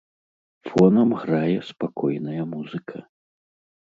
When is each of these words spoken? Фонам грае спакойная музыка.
Фонам 0.69 1.09
грае 1.21 1.59
спакойная 1.69 2.43
музыка. 2.55 2.97